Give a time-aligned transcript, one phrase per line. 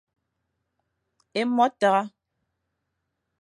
[1.39, 2.03] Ê mo tare.